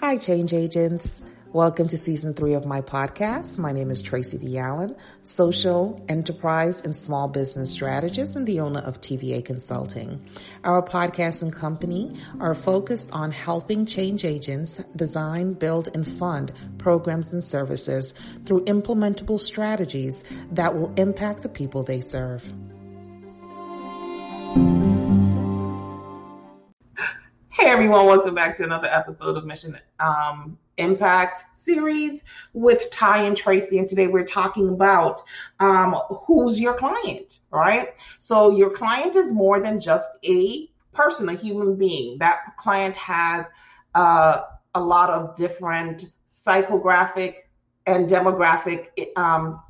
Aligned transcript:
Hi, 0.00 0.16
change 0.16 0.54
agents. 0.54 1.24
Welcome 1.52 1.88
to 1.88 1.96
season 1.96 2.32
three 2.32 2.54
of 2.54 2.64
my 2.64 2.82
podcast. 2.82 3.58
My 3.58 3.72
name 3.72 3.90
is 3.90 4.00
Tracy 4.00 4.38
V. 4.38 4.56
Allen, 4.56 4.94
social, 5.24 6.04
enterprise, 6.08 6.80
and 6.80 6.96
small 6.96 7.26
business 7.26 7.72
strategist 7.72 8.36
and 8.36 8.46
the 8.46 8.60
owner 8.60 8.78
of 8.78 9.00
TVA 9.00 9.44
Consulting. 9.44 10.24
Our 10.62 10.82
podcast 10.84 11.42
and 11.42 11.52
company 11.52 12.14
are 12.38 12.54
focused 12.54 13.10
on 13.10 13.32
helping 13.32 13.86
change 13.86 14.24
agents 14.24 14.78
design, 14.94 15.54
build, 15.54 15.88
and 15.92 16.06
fund 16.06 16.52
programs 16.78 17.32
and 17.32 17.42
services 17.42 18.14
through 18.46 18.66
implementable 18.66 19.40
strategies 19.40 20.22
that 20.52 20.76
will 20.76 20.94
impact 20.94 21.42
the 21.42 21.48
people 21.48 21.82
they 21.82 22.00
serve. 22.00 22.48
Everyone, 27.78 28.06
welcome 28.06 28.34
back 28.34 28.56
to 28.56 28.64
another 28.64 28.88
episode 28.88 29.36
of 29.36 29.44
Mission 29.44 29.78
um, 30.00 30.58
Impact 30.78 31.44
series 31.52 32.24
with 32.52 32.90
Ty 32.90 33.22
and 33.22 33.36
Tracy. 33.36 33.78
And 33.78 33.86
today 33.86 34.08
we're 34.08 34.26
talking 34.26 34.70
about 34.70 35.22
um, 35.60 35.94
who's 36.26 36.58
your 36.58 36.74
client, 36.74 37.38
right? 37.52 37.90
So 38.18 38.56
your 38.56 38.70
client 38.70 39.14
is 39.14 39.32
more 39.32 39.60
than 39.60 39.78
just 39.78 40.18
a 40.24 40.68
person, 40.92 41.28
a 41.28 41.34
human 41.34 41.76
being. 41.76 42.18
That 42.18 42.38
client 42.56 42.96
has 42.96 43.48
uh, 43.94 44.40
a 44.74 44.80
lot 44.80 45.10
of 45.10 45.36
different 45.36 46.06
psychographic 46.28 47.36
and 47.86 48.08
demographic 48.08 48.88
um, 49.16 49.62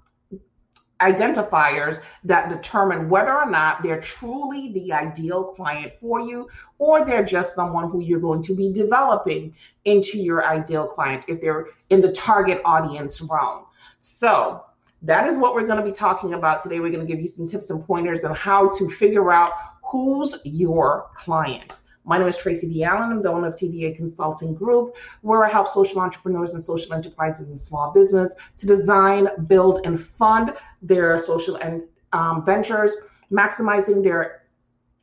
identifiers 1.00 2.00
that 2.24 2.48
determine 2.48 3.08
whether 3.08 3.34
or 3.34 3.48
not 3.48 3.82
they're 3.82 4.00
truly 4.00 4.72
the 4.72 4.92
ideal 4.92 5.44
client 5.44 5.92
for 6.00 6.20
you 6.20 6.48
or 6.78 7.04
they're 7.04 7.24
just 7.24 7.54
someone 7.54 7.88
who 7.88 8.00
you're 8.00 8.20
going 8.20 8.42
to 8.42 8.54
be 8.54 8.72
developing 8.72 9.54
into 9.84 10.18
your 10.18 10.44
ideal 10.44 10.86
client 10.86 11.24
if 11.28 11.40
they're 11.40 11.66
in 11.90 12.00
the 12.00 12.12
target 12.12 12.60
audience 12.64 13.20
realm. 13.20 13.64
So, 14.00 14.62
that 15.02 15.28
is 15.28 15.36
what 15.36 15.54
we're 15.54 15.66
going 15.66 15.78
to 15.78 15.84
be 15.84 15.92
talking 15.92 16.34
about 16.34 16.60
today. 16.60 16.80
We're 16.80 16.90
going 16.90 17.06
to 17.06 17.12
give 17.12 17.20
you 17.20 17.28
some 17.28 17.46
tips 17.46 17.70
and 17.70 17.84
pointers 17.84 18.24
on 18.24 18.34
how 18.34 18.70
to 18.70 18.88
figure 18.90 19.30
out 19.30 19.52
who's 19.84 20.34
your 20.44 21.06
client. 21.14 21.80
My 22.08 22.16
name 22.16 22.26
is 22.26 22.38
Tracy 22.38 22.66
V. 22.68 22.84
Allen. 22.84 23.12
I'm 23.12 23.22
the 23.22 23.30
owner 23.30 23.48
of 23.48 23.54
TVA 23.54 23.94
Consulting 23.94 24.54
Group, 24.54 24.96
where 25.20 25.44
I 25.44 25.50
help 25.50 25.68
social 25.68 26.00
entrepreneurs 26.00 26.54
and 26.54 26.62
social 26.62 26.94
enterprises 26.94 27.50
and 27.50 27.60
small 27.60 27.92
business 27.92 28.34
to 28.56 28.66
design, 28.66 29.28
build, 29.46 29.82
and 29.84 30.00
fund 30.00 30.54
their 30.80 31.18
social 31.18 31.56
and 31.56 31.82
um, 32.14 32.46
ventures, 32.46 32.96
maximizing 33.30 34.02
their 34.02 34.44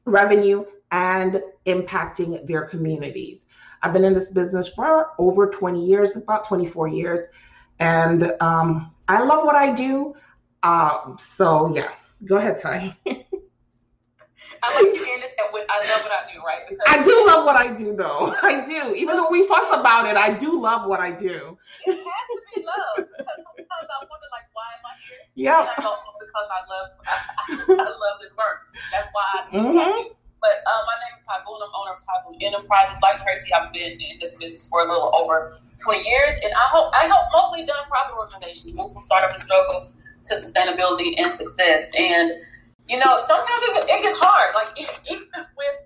revenue 0.06 0.66
and 0.89 1.44
impacting 1.67 2.44
their 2.48 2.66
communities. 2.66 3.45
I've 3.83 3.94
been 3.94 4.03
in 4.03 4.14
this 4.14 4.31
business 4.31 4.67
for 4.67 5.11
over 5.20 5.48
20 5.48 5.86
years, 5.86 6.16
about 6.16 6.48
24 6.48 6.88
years, 6.88 7.20
and 7.78 8.33
um, 8.42 8.89
I 9.08 9.22
love 9.22 9.45
what 9.45 9.56
I 9.56 9.72
do. 9.73 10.16
Uh, 10.64 11.16
so 11.17 11.72
yeah, 11.76 11.92
go 12.26 12.38
ahead, 12.38 12.59
Ty. 12.59 12.98
I 14.64 14.74
like 14.76 14.94
you 14.94 15.06
ended 15.14 15.32
that 15.38 15.54
with 15.54 15.66
I 15.70 15.80
love 15.90 16.02
what 16.04 16.12
I 16.12 16.24
do, 16.34 16.42
right? 16.42 16.62
Because 16.68 16.84
I 16.88 17.04
do 17.04 17.26
love 17.28 17.46
what 17.46 17.56
I 17.56 17.74
do 17.74 17.96
though. 17.96 18.34
I 18.42 18.64
do. 18.64 18.96
Even 18.96 19.18
though 19.18 19.30
we 19.30 19.48
fuss 19.48 19.68
about 19.74 20.06
it, 20.06 20.18
I 20.18 20.34
do 20.34 20.60
love 20.60 20.88
what 20.88 21.00
I 21.00 21.12
do. 21.12 21.58
It 21.86 21.96
has 21.96 22.26
to 22.30 22.42
be 22.56 22.66
love. 22.66 23.08
Because 23.08 23.40
sometimes 23.46 23.88
I 23.90 23.98
wonder 24.06 24.30
like 24.32 24.48
why 24.54 24.70
am 24.73 24.84
I 24.86 24.94
here? 25.06 25.22
Yeah. 25.36 25.70
because 25.76 26.50
I 26.50 26.62
love 26.70 26.88
I, 27.06 27.14
I, 27.84 27.90
love 27.90 28.18
this 28.22 28.34
work. 28.38 28.68
That's 28.92 29.10
why 29.14 29.23
I 29.23 29.52
do 29.52 29.58
mm-hmm. 29.58 29.76
what 29.76 29.88
I 29.88 30.02
do. 30.04 30.16
But 30.42 30.62
uh, 30.70 30.82
my 30.86 30.94
name 31.02 31.18
is 31.18 31.26
Ty 31.26 31.42
Boone. 31.42 31.58
I'm 31.58 31.73
owner 31.73 31.98
of 31.98 32.02
Ty 32.06 32.22
Boone 32.22 32.38
Enterprises. 32.38 33.02
Like 33.02 33.18
Tracy, 33.18 33.50
I've 33.54 33.73
been 33.73 33.98
in 33.98 34.20
this 34.22 34.36
business 34.36 34.70
for 34.70 34.82
a 34.82 34.88
little 34.88 35.10
over 35.16 35.54
20 35.82 36.06
years, 36.06 36.38
and 36.44 36.54
I 36.54 36.66
hope 36.70 36.94
I 36.94 37.10
help 37.10 37.26
mostly 37.34 37.66
nonprofit 37.66 38.14
organizations 38.14 38.76
move 38.76 38.94
from 38.94 39.02
startup 39.02 39.32
and 39.32 39.42
struggles 39.42 39.98
to 40.26 40.36
sustainability 40.36 41.17
and 41.17 41.38
success. 41.38 41.89
And 41.98 42.32
you 42.88 42.98
know, 43.00 43.18
sometimes 43.18 43.62
it, 43.64 43.90
it 43.90 44.02
gets 44.02 44.18
hard. 44.20 44.56
Like 44.56 44.70
even 45.12 45.28
with, 45.58 45.78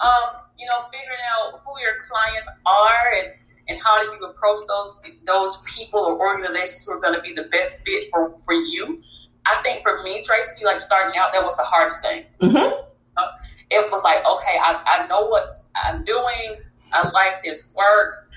um, 0.00 0.42
you 0.58 0.66
know, 0.66 0.84
figuring 0.92 1.22
out 1.30 1.60
who 1.64 1.72
your 1.80 1.96
clients 2.08 2.48
are 2.66 3.12
and 3.18 3.32
and 3.68 3.78
how 3.78 4.02
do 4.02 4.10
you 4.12 4.24
approach 4.24 4.60
those 4.66 5.00
those 5.24 5.62
people 5.66 6.00
or 6.00 6.18
organizations 6.18 6.84
who 6.84 6.92
are 6.92 7.00
going 7.00 7.14
to 7.14 7.20
be 7.20 7.32
the 7.32 7.44
best 7.44 7.78
fit 7.84 8.06
for 8.10 8.34
for 8.44 8.54
you. 8.54 9.00
I 9.46 9.60
think 9.62 9.82
for 9.82 10.02
me, 10.02 10.22
Tracy, 10.22 10.64
like 10.64 10.80
starting 10.80 11.18
out, 11.18 11.32
that 11.32 11.42
was 11.42 11.56
the 11.56 11.62
hardest 11.62 12.02
thing. 12.02 12.24
Mm-hmm. 12.40 12.82
Uh, 13.16 13.26
it 13.70 13.90
was 13.90 14.02
like, 14.02 14.18
okay, 14.18 14.58
I, 14.60 14.82
I 14.84 15.06
know 15.06 15.26
what 15.26 15.44
I'm 15.74 16.04
doing. 16.04 16.56
I 16.92 17.08
like 17.10 17.42
this 17.42 17.70
work. 17.74 18.28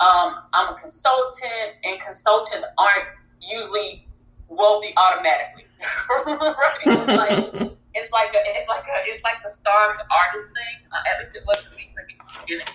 Um, 0.00 0.34
I'm 0.52 0.74
a 0.74 0.78
consultant, 0.78 1.76
and 1.84 2.00
consultants 2.00 2.64
aren't 2.76 3.08
usually 3.40 4.08
wealthy 4.48 4.92
automatically. 4.96 5.64
Right? 6.26 6.78
It's 6.84 7.08
like 7.08 7.72
it's 7.94 8.12
like 8.12 8.34
a, 8.34 8.38
it's 8.56 8.68
like 8.68 8.84
a, 8.84 9.10
it's 9.10 9.22
like 9.22 9.42
the 9.44 9.50
starved 9.50 10.00
artist 10.10 10.48
thing. 10.48 10.88
Uh, 10.92 11.10
at 11.12 11.20
least 11.20 11.34
it 11.34 11.42
was 11.46 11.58
for 11.58 11.74
me 11.76 11.90
in 11.90 12.06
the 12.06 12.40
beginning. 12.40 12.66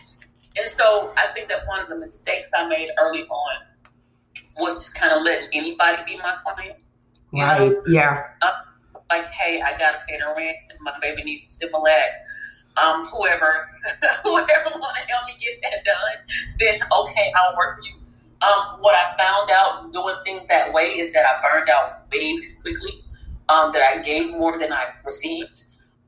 And 0.58 0.70
so 0.70 1.14
I 1.18 1.28
think 1.34 1.50
that 1.50 1.68
one 1.68 1.80
of 1.80 1.90
the 1.90 1.98
mistakes 1.98 2.50
I 2.56 2.68
made 2.68 2.90
early 3.00 3.24
on 3.24 3.56
was 4.58 4.82
just 4.82 4.96
kind 4.96 5.14
of 5.14 5.24
letting 5.24 5.50
anybody 5.54 6.04
be 6.06 6.18
my 6.18 6.36
client. 6.44 6.78
Right. 7.32 7.72
Know? 7.72 7.84
Yeah. 7.88 8.24
Uh, 8.42 8.52
like, 9.10 9.26
hey, 9.28 9.62
I 9.62 9.78
gotta 9.78 10.00
pay 10.08 10.20
the 10.20 10.34
rent, 10.36 10.58
and 10.70 10.80
my 10.82 10.94
baby 11.02 11.24
needs 11.24 11.46
some 11.48 11.70
Similac. 11.70 12.10
Um, 12.78 13.06
whoever, 13.06 13.68
whoever 14.24 14.70
want 14.78 14.96
to 14.98 15.12
help 15.12 15.26
me 15.26 15.36
get 15.40 15.60
that 15.62 15.84
done, 15.84 16.38
then 16.60 16.80
okay, 16.92 17.32
I'll 17.36 17.56
work 17.58 17.78
for 17.78 17.84
you. 17.84 17.97
Um, 18.42 18.82
what 18.82 18.94
I 18.94 19.16
found 19.18 19.50
out 19.52 19.92
doing 19.92 20.16
things 20.24 20.48
that 20.48 20.72
way 20.74 20.98
is 20.98 21.12
that 21.14 21.26
I 21.26 21.42
burned 21.42 21.70
out 21.70 22.06
way 22.12 22.38
too 22.38 22.54
quickly. 22.62 23.04
Um, 23.50 23.72
that 23.72 23.82
I 23.82 24.02
gave 24.02 24.32
more 24.32 24.60
than 24.60 24.74
I 24.74 24.84
received. 25.06 25.50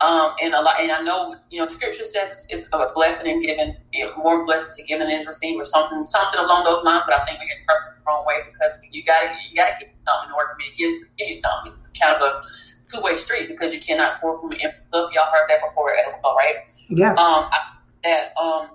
Um, 0.02 0.32
and 0.42 0.54
a 0.54 0.62
lot, 0.62 0.80
and 0.80 0.92
I 0.92 1.02
know, 1.02 1.36
you 1.50 1.60
know, 1.60 1.68
Scripture 1.68 2.06
says 2.06 2.46
it's 2.50 2.68
a 2.72 2.92
blessing 2.96 3.30
and 3.32 3.44
given, 3.44 3.76
you 3.92 4.06
know, 4.06 4.12
more 4.18 4.46
blessed 4.46 4.78
to 4.78 4.84
give 4.84 5.00
than 5.00 5.10
is 5.10 5.28
received, 5.28 5.60
or 5.60 5.66
something, 5.66 6.06
something 6.06 6.40
along 6.40 6.64
those 6.64 6.84
lines. 6.84 7.04
But 7.06 7.20
I 7.20 7.26
think 7.26 7.40
we 7.40 7.48
get 7.48 7.58
the 7.68 7.76
wrong 8.08 8.26
way 8.26 8.36
because 8.46 8.80
you 8.92 9.04
gotta, 9.04 9.34
you 9.50 9.58
gotta 9.58 9.76
give 9.80 9.90
something 10.08 10.30
in 10.30 10.36
order 10.36 10.52
for 10.54 10.58
me 10.58 10.72
to 10.72 10.76
give, 10.76 10.92
give 11.18 11.28
you 11.30 11.36
something. 11.36 11.68
It's 11.68 11.92
kind 12.00 12.16
of 12.16 12.22
a 12.22 12.42
two 12.90 13.02
way 13.02 13.18
street 13.18 13.48
because 13.50 13.74
you 13.74 13.80
cannot 13.82 14.22
pour 14.22 14.40
from 14.40 14.52
an 14.52 14.60
empty 14.62 14.80
cup. 14.94 15.10
Y'all 15.14 15.26
heard 15.34 15.50
that 15.50 15.60
before, 15.68 15.88
right? 16.36 16.56
Yeah. 16.90 17.12
Um, 17.12 17.50
I, 17.52 17.60
that 18.04 18.38
um, 18.38 18.70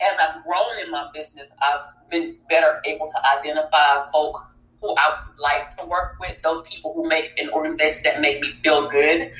as 0.00 0.16
I've 0.18 0.42
grown 0.44 0.84
in 0.84 0.90
my 0.90 1.08
business, 1.12 1.50
I've 1.60 1.84
been 2.10 2.36
better 2.48 2.80
able 2.84 3.06
to 3.06 3.38
identify 3.38 4.10
folk 4.10 4.46
who 4.80 4.94
I 4.96 5.24
like 5.38 5.76
to 5.76 5.86
work 5.86 6.16
with, 6.20 6.40
those 6.42 6.62
people 6.62 6.94
who 6.94 7.06
make 7.08 7.32
an 7.38 7.50
organization 7.50 8.02
that 8.04 8.20
make 8.20 8.40
me 8.40 8.54
feel 8.62 8.88
good 8.88 9.32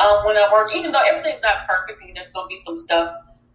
um, 0.00 0.24
when 0.26 0.36
I 0.36 0.48
work. 0.52 0.74
Even 0.74 0.92
though 0.92 1.02
everything's 1.06 1.42
not 1.42 1.66
perfect 1.68 2.02
and 2.02 2.16
there's 2.16 2.30
going 2.30 2.46
to 2.46 2.48
be 2.48 2.58
some 2.58 2.76
stuff 2.76 3.14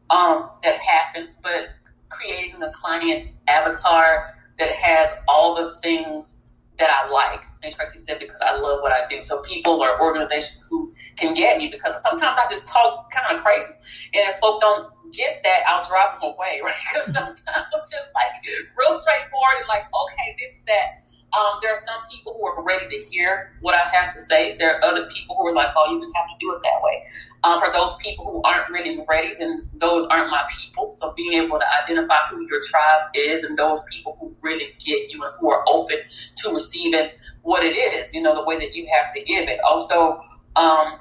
um, 0.10 0.50
that 0.64 0.78
happens, 0.78 1.40
but 1.44 1.70
creating 2.10 2.62
a 2.62 2.72
client 2.72 3.32
avatar 3.48 4.34
that 4.58 4.72
has 4.72 5.10
all 5.28 5.56
the 5.56 5.76
things 5.82 6.40
that 6.78 6.90
I 6.90 7.10
like. 7.10 7.42
And 7.62 7.74
Tracy 7.74 8.00
said, 8.00 8.20
because 8.20 8.40
I 8.42 8.56
love 8.56 8.82
what 8.82 8.92
I 8.92 9.08
do. 9.10 9.22
So 9.22 9.42
people 9.42 9.82
or 9.82 10.02
organizations 10.02 10.68
who 10.70 10.93
can 11.18 11.34
get 11.34 11.58
me 11.58 11.70
because 11.70 12.02
sometimes 12.02 12.38
I 12.38 12.46
just 12.50 12.68
talk 12.68 13.12
kind 13.12 13.38
of 13.38 13.44
crazy. 13.44 13.74
And 14.14 14.30
if 14.30 14.38
folk 14.40 14.62
don't 14.62 14.90
get 15.12 15.42
that, 15.44 15.64
I'll 15.68 15.84
drive 15.84 16.20
them 16.20 16.34
away, 16.34 16.62
right? 16.64 16.74
Because 16.94 17.14
sometimes 17.14 17.44
I'm 17.48 17.86
just 17.90 18.10
like 18.14 18.34
real 18.78 18.94
straightforward 18.94 19.58
and 19.60 19.68
like, 19.68 19.84
okay, 19.94 20.36
this 20.40 20.58
is 20.58 20.64
that. 20.66 21.04
Um, 21.34 21.58
there 21.64 21.74
are 21.74 21.78
some 21.82 21.98
people 22.12 22.38
who 22.38 22.46
are 22.46 22.64
ready 22.64 22.88
to 22.90 23.04
hear 23.10 23.58
what 23.62 23.74
I 23.74 23.90
have 23.90 24.14
to 24.14 24.22
say. 24.22 24.56
There 24.58 24.76
are 24.76 24.84
other 24.84 25.08
people 25.08 25.36
who 25.36 25.48
are 25.48 25.54
like, 25.54 25.70
oh, 25.76 25.92
you 25.92 26.00
just 26.00 26.16
have 26.16 26.28
to 26.28 26.36
do 26.40 26.54
it 26.54 26.62
that 26.62 26.80
way. 26.84 27.04
Um, 27.44 27.60
for 27.60 27.74
those 27.74 27.96
people 27.98 28.26
who 28.26 28.42
aren't 28.44 28.70
really 28.70 29.04
ready, 29.10 29.34
then 29.40 29.68
those 29.74 30.06
aren't 30.08 30.30
my 30.30 30.44
people. 30.56 30.94
So 30.96 31.12
being 31.18 31.34
able 31.34 31.58
to 31.58 31.66
identify 31.84 32.18
who 32.30 32.46
your 32.48 32.62
tribe 32.70 33.10
is 33.16 33.44
and 33.44 33.58
those 33.58 33.84
people 33.92 34.16
who 34.20 34.36
really 34.42 34.76
get 34.86 35.12
you 35.12 35.24
and 35.24 35.34
who 35.40 35.50
are 35.50 35.64
open 35.68 35.98
to 36.38 36.54
receiving 36.54 37.10
what 37.42 37.64
it 37.64 37.76
is, 37.76 38.14
you 38.14 38.22
know, 38.22 38.36
the 38.36 38.46
way 38.46 38.60
that 38.60 38.76
you 38.76 38.88
have 38.94 39.14
to 39.14 39.24
give 39.24 39.50
it. 39.50 39.60
Also, 39.66 40.24
um, 40.56 41.00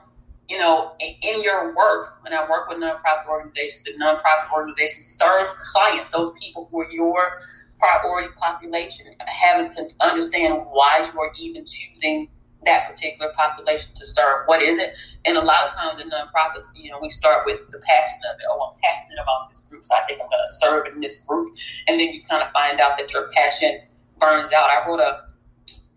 you 0.49 0.59
know, 0.59 0.93
in 1.01 1.43
your 1.43 1.75
work, 1.75 2.23
when 2.23 2.35
I 2.35 2.49
work 2.49 2.69
with 2.69 2.79
nonprofit 2.79 3.27
organizations 3.29 3.87
and 3.87 4.01
nonprofit 4.01 4.53
organizations 4.53 5.07
serve 5.07 5.49
clients, 5.73 6.11
those 6.11 6.33
people 6.35 6.69
who 6.71 6.81
are 6.83 6.91
your 6.91 7.41
priority 7.79 8.29
population, 8.37 9.07
having 9.27 9.67
to 9.75 9.89
understand 10.01 10.55
why 10.71 11.11
you 11.13 11.21
are 11.21 11.33
even 11.39 11.65
choosing 11.65 12.29
that 12.65 12.89
particular 12.89 13.33
population 13.35 13.95
to 13.95 14.07
serve. 14.07 14.43
What 14.47 14.63
is 14.63 14.79
it? 14.79 14.95
And 15.25 15.37
a 15.37 15.41
lot 15.41 15.65
of 15.65 15.75
times 15.75 16.01
in 16.01 16.11
nonprofits, 16.11 16.65
you 16.75 16.91
know, 16.91 16.99
we 17.01 17.09
start 17.09 17.45
with 17.47 17.59
the 17.71 17.79
passion 17.79 18.19
of 18.33 18.39
it. 18.39 18.47
Oh, 18.51 18.73
I'm 18.73 18.81
passionate 18.83 19.21
about 19.23 19.49
this 19.51 19.61
group, 19.63 19.85
so 19.85 19.95
I 19.97 20.03
think 20.07 20.21
I'm 20.23 20.29
going 20.29 20.45
to 20.47 20.53
serve 20.61 20.95
in 20.95 21.01
this 21.01 21.19
group. 21.27 21.53
And 21.89 21.99
then 21.99 22.09
you 22.09 22.23
kind 22.23 22.43
of 22.43 22.53
find 22.53 22.81
out 22.81 22.97
that 22.99 23.13
your 23.13 23.31
passion 23.33 23.81
burns 24.19 24.53
out. 24.53 24.71
I 24.71 24.87
wrote 24.87 25.01
a, 25.01 25.23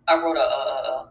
I 0.07 0.15
wrote 0.15 0.37
a, 0.37 0.39
a, 0.39 1.09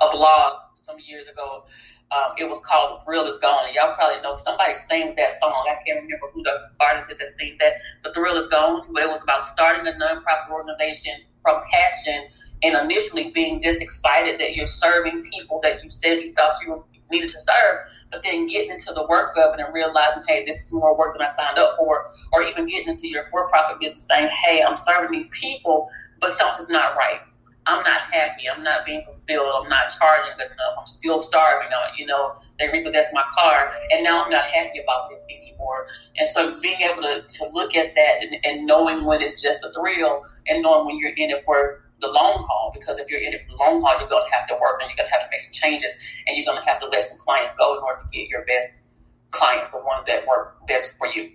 a 0.00 0.10
blog 0.10 0.61
some 0.82 0.96
years 1.06 1.28
ago 1.28 1.64
Um, 2.12 2.32
it 2.36 2.48
was 2.48 2.60
called 2.60 3.00
"The 3.00 3.04
Thrill 3.04 3.26
Is 3.26 3.38
Gone." 3.40 3.66
And 3.66 3.74
y'all 3.74 3.94
probably 3.94 4.20
know 4.20 4.36
somebody 4.36 4.74
sings 4.74 5.14
that 5.16 5.40
song. 5.40 5.66
I 5.70 5.76
can't 5.86 6.02
remember 6.02 6.28
who 6.34 6.42
the 6.42 6.70
artist 6.80 7.10
is 7.10 7.18
that 7.18 7.28
sings 7.38 7.56
that. 7.58 7.74
"The 8.04 8.12
Thrill 8.12 8.36
Is 8.36 8.48
Gone." 8.48 8.86
But 8.92 9.04
it 9.04 9.10
was 9.10 9.22
about 9.22 9.44
starting 9.44 9.86
a 9.86 9.92
nonprofit 9.92 10.50
organization 10.50 11.14
from 11.42 11.62
passion 11.70 12.28
and 12.62 12.76
initially 12.76 13.30
being 13.30 13.60
just 13.60 13.80
excited 13.80 14.40
that 14.40 14.54
you're 14.54 14.66
serving 14.66 15.24
people 15.32 15.60
that 15.62 15.82
you 15.82 15.90
said 15.90 16.22
you 16.22 16.32
thought 16.34 16.54
you 16.62 16.84
needed 17.10 17.30
to 17.30 17.40
serve, 17.40 17.80
but 18.10 18.22
then 18.22 18.46
getting 18.46 18.70
into 18.70 18.92
the 18.92 19.06
work 19.08 19.36
of 19.36 19.54
it 19.54 19.60
and 19.60 19.74
realizing, 19.74 20.22
hey, 20.28 20.44
this 20.46 20.58
is 20.66 20.72
more 20.72 20.96
work 20.96 21.16
than 21.16 21.26
I 21.26 21.30
signed 21.34 21.58
up 21.58 21.76
for, 21.76 22.12
or 22.32 22.42
even 22.42 22.66
getting 22.66 22.88
into 22.88 23.08
your 23.08 23.24
for-profit 23.30 23.80
business 23.80 24.06
saying, 24.06 24.30
hey, 24.44 24.62
I'm 24.62 24.76
serving 24.76 25.10
these 25.12 25.28
people, 25.30 25.88
but 26.20 26.36
something's 26.38 26.68
not 26.70 26.96
right. 26.96 27.20
I'm 27.66 27.82
not 27.84 28.00
happy. 28.10 28.48
I'm 28.48 28.62
not 28.62 28.84
being 28.84 29.04
fulfilled. 29.04 29.62
I'm 29.62 29.68
not 29.68 29.92
charging 29.98 30.32
good 30.36 30.46
enough. 30.46 30.74
I'm 30.80 30.86
still 30.86 31.20
starving. 31.20 31.68
On, 31.68 31.96
you 31.96 32.06
know, 32.06 32.34
they 32.58 32.68
repossessed 32.68 33.14
my 33.14 33.24
car, 33.34 33.72
and 33.92 34.02
now 34.02 34.24
I'm 34.24 34.30
not 34.30 34.44
happy 34.46 34.80
about 34.80 35.10
this 35.10 35.22
anymore. 35.30 35.86
And 36.16 36.28
so, 36.28 36.60
being 36.60 36.80
able 36.80 37.02
to, 37.02 37.22
to 37.22 37.48
look 37.52 37.76
at 37.76 37.94
that 37.94 38.22
and, 38.22 38.36
and 38.44 38.66
knowing 38.66 39.04
when 39.04 39.22
it's 39.22 39.40
just 39.40 39.64
a 39.64 39.72
thrill, 39.72 40.22
and 40.48 40.62
knowing 40.62 40.86
when 40.86 40.98
you're 40.98 41.14
in 41.16 41.30
it 41.30 41.44
for 41.44 41.82
the 42.02 42.08
long 42.08 42.44
haul 42.48 42.72
because 42.74 42.98
if 42.98 43.08
you're 43.08 43.20
in 43.20 43.32
it 43.32 43.42
for 43.46 43.52
the 43.52 43.58
long 43.62 43.80
haul, 43.80 43.98
you're 44.00 44.08
going 44.08 44.26
to 44.28 44.36
have 44.36 44.46
to 44.48 44.54
work 44.54 44.82
and 44.82 44.90
you're 44.90 44.96
going 44.96 45.08
to 45.08 45.14
have 45.14 45.22
to 45.22 45.30
make 45.30 45.40
some 45.40 45.52
changes 45.52 45.92
and 46.26 46.36
you're 46.36 46.44
going 46.44 46.58
to 46.58 46.68
have 46.68 46.80
to 46.80 46.86
let 46.88 47.06
some 47.06 47.16
clients 47.16 47.54
go 47.54 47.78
in 47.78 47.82
order 47.84 48.02
to 48.02 48.08
get 48.10 48.28
your 48.28 48.44
best 48.44 48.82
clients, 49.30 49.70
the 49.70 49.78
ones 49.78 50.04
that 50.06 50.26
work 50.26 50.66
best 50.66 50.94
for 50.98 51.06
you. 51.06 51.30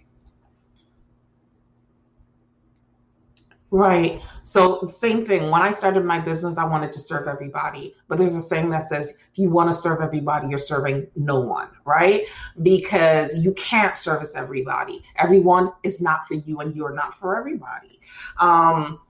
Right. 3.69 4.21
So 4.45 4.87
same 4.87 5.25
thing. 5.25 5.49
When 5.51 5.61
I 5.61 5.73
started 5.73 6.05
my 6.05 6.19
business, 6.19 6.57
I 6.57 6.63
wanted 6.63 6.93
to 6.93 6.99
serve 6.99 7.27
everybody. 7.27 7.95
But 8.07 8.17
there's 8.17 8.33
a 8.33 8.39
saying 8.39 8.69
that 8.69 8.83
says 8.83 9.17
if 9.31 9.37
you 9.37 9.49
want 9.49 9.69
to 9.69 9.73
serve 9.73 10.01
everybody, 10.01 10.47
you're 10.47 10.57
serving 10.57 11.07
no 11.17 11.41
one, 11.41 11.67
right? 11.83 12.27
Because 12.61 13.35
you 13.35 13.53
can't 13.53 13.97
service 13.97 14.35
everybody. 14.35 15.03
Everyone 15.17 15.73
is 15.83 15.99
not 15.99 16.25
for 16.27 16.35
you 16.35 16.61
and 16.61 16.73
you're 16.75 16.93
not 16.93 17.19
for 17.19 17.37
everybody. 17.37 17.99
Um, 18.39 19.01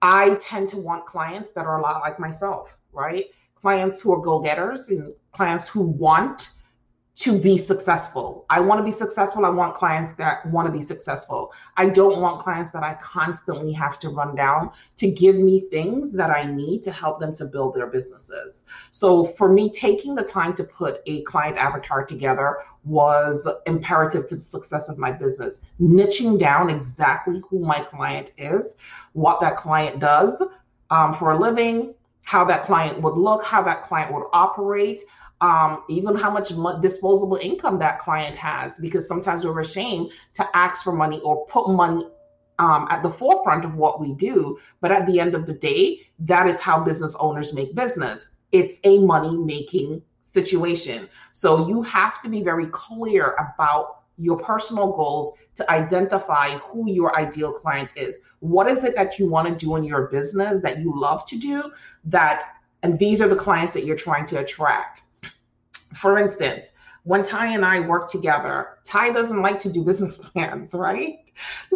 I 0.00 0.36
tend 0.36 0.68
to 0.70 0.78
want 0.78 1.04
clients 1.06 1.50
that 1.52 1.66
are 1.66 1.80
a 1.80 1.82
lot 1.82 2.00
like 2.00 2.20
myself, 2.20 2.72
right? 2.92 3.24
Clients 3.60 4.00
who 4.00 4.12
are 4.12 4.20
go 4.20 4.38
getters 4.38 4.90
and 4.90 5.12
clients 5.32 5.66
who 5.66 5.80
want 5.80 6.50
to 7.18 7.36
be 7.36 7.56
successful. 7.56 8.46
I 8.48 8.60
want 8.60 8.78
to 8.78 8.84
be 8.84 8.92
successful. 8.92 9.44
I 9.44 9.50
want 9.50 9.74
clients 9.74 10.12
that 10.12 10.46
want 10.46 10.66
to 10.66 10.72
be 10.72 10.80
successful. 10.80 11.52
I 11.76 11.88
don't 11.88 12.20
want 12.20 12.40
clients 12.40 12.70
that 12.70 12.84
I 12.84 12.94
constantly 13.02 13.72
have 13.72 13.98
to 14.00 14.10
run 14.10 14.36
down 14.36 14.70
to 14.98 15.10
give 15.10 15.34
me 15.34 15.62
things 15.62 16.12
that 16.12 16.30
I 16.30 16.44
need 16.44 16.80
to 16.84 16.92
help 16.92 17.18
them 17.18 17.34
to 17.34 17.44
build 17.44 17.74
their 17.74 17.88
businesses. 17.88 18.66
So 18.92 19.24
for 19.24 19.52
me, 19.52 19.68
taking 19.68 20.14
the 20.14 20.22
time 20.22 20.54
to 20.54 20.64
put 20.64 21.00
a 21.06 21.22
client 21.22 21.56
avatar 21.56 22.04
together 22.04 22.58
was 22.84 23.48
imperative 23.66 24.26
to 24.26 24.36
the 24.36 24.40
success 24.40 24.88
of 24.88 24.96
my 24.96 25.10
business. 25.10 25.58
Niching 25.80 26.38
down 26.38 26.70
exactly 26.70 27.42
who 27.50 27.58
my 27.58 27.80
client 27.80 28.30
is, 28.36 28.76
what 29.14 29.40
that 29.40 29.56
client 29.56 29.98
does 29.98 30.40
um, 30.90 31.12
for 31.14 31.32
a 31.32 31.38
living, 31.38 31.94
how 32.28 32.44
that 32.44 32.62
client 32.62 33.00
would 33.00 33.16
look, 33.16 33.42
how 33.42 33.62
that 33.62 33.82
client 33.84 34.12
would 34.12 34.26
operate 34.34 35.00
um, 35.40 35.84
even 35.88 36.14
how 36.14 36.30
much 36.30 36.52
disposable 36.82 37.36
income 37.36 37.78
that 37.78 38.00
client 38.00 38.36
has, 38.36 38.76
because 38.76 39.08
sometimes 39.08 39.46
we're 39.46 39.60
ashamed 39.60 40.10
to 40.34 40.46
ask 40.54 40.84
for 40.84 40.92
money 40.92 41.20
or 41.20 41.46
put 41.46 41.70
money 41.70 42.06
um, 42.58 42.86
at 42.90 43.02
the 43.02 43.08
forefront 43.10 43.64
of 43.64 43.76
what 43.76 43.98
we 43.98 44.12
do. 44.12 44.58
But 44.82 44.92
at 44.92 45.06
the 45.06 45.18
end 45.18 45.34
of 45.34 45.46
the 45.46 45.54
day, 45.54 46.00
that 46.18 46.46
is 46.46 46.60
how 46.60 46.84
business 46.84 47.16
owners 47.18 47.54
make 47.54 47.74
business. 47.74 48.26
It's 48.52 48.78
a 48.84 48.98
money 48.98 49.34
making 49.34 50.02
situation. 50.20 51.08
So 51.32 51.66
you 51.66 51.80
have 51.82 52.20
to 52.20 52.28
be 52.28 52.42
very 52.42 52.66
clear 52.66 53.36
about 53.38 53.97
your 54.18 54.36
personal 54.36 54.92
goals 54.92 55.32
to 55.54 55.70
identify 55.70 56.50
who 56.58 56.90
your 56.90 57.16
ideal 57.16 57.52
client 57.52 57.90
is. 57.96 58.20
What 58.40 58.68
is 58.68 58.84
it 58.84 58.94
that 58.96 59.18
you 59.18 59.28
want 59.28 59.48
to 59.48 59.54
do 59.54 59.76
in 59.76 59.84
your 59.84 60.08
business 60.08 60.60
that 60.60 60.78
you 60.78 60.92
love 60.94 61.24
to 61.26 61.38
do 61.38 61.72
that 62.04 62.54
and 62.82 62.98
these 62.98 63.20
are 63.20 63.28
the 63.28 63.36
clients 63.36 63.72
that 63.72 63.84
you're 63.84 63.96
trying 63.96 64.24
to 64.26 64.38
attract 64.38 65.02
for 65.94 66.18
instance, 66.18 66.72
when 67.04 67.22
Ty 67.22 67.46
and 67.48 67.64
I 67.64 67.80
work 67.80 68.10
together, 68.10 68.78
Ty 68.84 69.12
doesn't 69.12 69.40
like 69.40 69.58
to 69.60 69.70
do 69.70 69.82
business 69.82 70.16
plans, 70.18 70.74
right? 70.74 71.30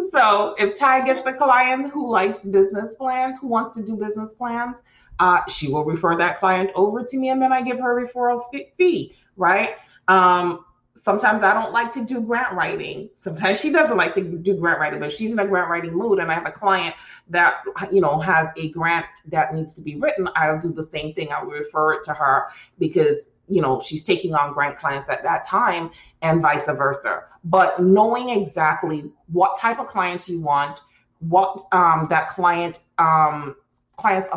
So 0.09 0.55
if 0.59 0.75
Ty 0.75 1.05
gets 1.05 1.25
a 1.25 1.33
client 1.33 1.89
who 1.89 2.09
likes 2.09 2.45
business 2.45 2.95
plans, 2.95 3.37
who 3.39 3.47
wants 3.47 3.73
to 3.75 3.83
do 3.83 3.95
business 3.95 4.33
plans, 4.33 4.83
uh, 5.19 5.39
she 5.47 5.71
will 5.71 5.85
refer 5.85 6.17
that 6.17 6.39
client 6.39 6.69
over 6.75 7.03
to 7.03 7.17
me 7.17 7.29
and 7.29 7.41
then 7.41 7.53
I 7.53 7.61
give 7.61 7.79
her 7.79 7.99
a 7.99 8.07
referral 8.07 8.41
fee, 8.77 9.15
right? 9.37 9.75
Um, 10.07 10.65
sometimes 10.95 11.41
I 11.41 11.53
don't 11.53 11.71
like 11.71 11.91
to 11.93 12.03
do 12.03 12.21
grant 12.21 12.53
writing. 12.53 13.09
Sometimes 13.15 13.59
she 13.59 13.71
doesn't 13.71 13.97
like 13.97 14.13
to 14.13 14.21
do 14.21 14.55
grant 14.55 14.79
writing, 14.79 14.99
but 14.99 15.11
she's 15.11 15.31
in 15.31 15.39
a 15.39 15.47
grant 15.47 15.69
writing 15.69 15.93
mood 15.93 16.19
and 16.19 16.31
I 16.31 16.35
have 16.35 16.45
a 16.45 16.51
client 16.51 16.95
that 17.29 17.63
you 17.91 18.01
know 18.01 18.19
has 18.19 18.53
a 18.57 18.69
grant 18.69 19.05
that 19.27 19.53
needs 19.53 19.73
to 19.75 19.81
be 19.81 19.95
written, 19.95 20.29
I'll 20.35 20.59
do 20.59 20.71
the 20.71 20.83
same 20.83 21.13
thing. 21.13 21.31
I 21.31 21.43
will 21.43 21.51
refer 21.51 21.93
it 21.93 22.03
to 22.03 22.13
her 22.13 22.47
because 22.79 23.31
you 23.47 23.61
know 23.61 23.81
she's 23.81 24.03
taking 24.03 24.33
on 24.33 24.53
grant 24.53 24.77
clients 24.77 25.09
at 25.09 25.23
that 25.23 25.45
time 25.45 25.91
and 26.21 26.41
vice 26.41 26.67
versa 26.67 27.23
but 27.43 27.81
knowing 27.81 28.29
exactly 28.29 29.11
what 29.27 29.57
type 29.59 29.79
of 29.79 29.87
clients 29.87 30.29
you 30.29 30.39
want 30.41 30.79
what 31.19 31.61
um, 31.73 32.07
that 32.09 32.29
client 32.29 32.83
um, 32.99 33.55
clients 33.97 34.29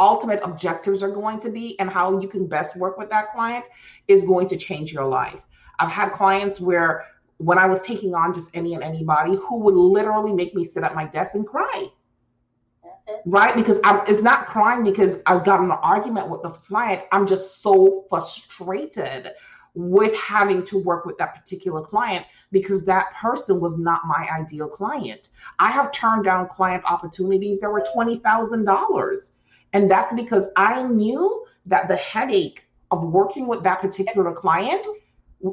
ultimate 0.00 0.40
objectives 0.42 1.02
are 1.02 1.10
going 1.10 1.38
to 1.38 1.50
be 1.50 1.78
and 1.78 1.90
how 1.90 2.18
you 2.20 2.28
can 2.28 2.46
best 2.46 2.74
work 2.76 2.96
with 2.96 3.10
that 3.10 3.30
client 3.32 3.68
is 4.08 4.24
going 4.24 4.46
to 4.46 4.56
change 4.56 4.92
your 4.92 5.04
life 5.04 5.44
i've 5.82 5.92
had 5.92 6.12
clients 6.12 6.60
where 6.60 7.04
when 7.38 7.58
i 7.58 7.66
was 7.66 7.80
taking 7.80 8.14
on 8.14 8.32
just 8.32 8.50
any 8.54 8.74
and 8.74 8.82
anybody 8.82 9.34
who 9.36 9.58
would 9.58 9.74
literally 9.74 10.32
make 10.32 10.54
me 10.54 10.64
sit 10.64 10.82
at 10.82 10.94
my 10.94 11.06
desk 11.06 11.34
and 11.34 11.46
cry 11.46 11.88
right? 13.26 13.54
Because 13.54 13.80
I'm 13.84 14.00
it's 14.06 14.22
not 14.22 14.46
crying 14.46 14.84
because 14.84 15.20
I've 15.26 15.44
got 15.44 15.60
an 15.60 15.70
argument 15.70 16.28
with 16.28 16.42
the 16.42 16.50
client. 16.50 17.02
I'm 17.12 17.26
just 17.26 17.62
so 17.62 18.04
frustrated 18.08 19.32
with 19.74 20.14
having 20.16 20.62
to 20.64 20.78
work 20.78 21.06
with 21.06 21.16
that 21.18 21.34
particular 21.34 21.80
client 21.80 22.26
because 22.50 22.84
that 22.84 23.14
person 23.14 23.58
was 23.58 23.78
not 23.78 24.02
my 24.04 24.28
ideal 24.38 24.68
client. 24.68 25.30
I 25.58 25.70
have 25.70 25.90
turned 25.92 26.24
down 26.24 26.48
client 26.48 26.84
opportunities 26.84 27.60
that 27.60 27.70
were 27.70 27.82
$20,000. 27.96 29.32
And 29.72 29.90
that's 29.90 30.12
because 30.12 30.50
I 30.56 30.82
knew 30.82 31.46
that 31.64 31.88
the 31.88 31.96
headache 31.96 32.66
of 32.90 33.02
working 33.02 33.46
with 33.46 33.62
that 33.62 33.78
particular 33.78 34.32
client 34.32 34.86